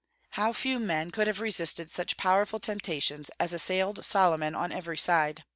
[0.31, 5.43] How few men could have resisted such powerful temptations as assailed Solomon on every side!